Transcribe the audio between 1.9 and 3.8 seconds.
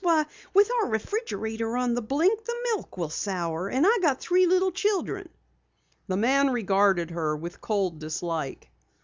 the blink, the milk will sour.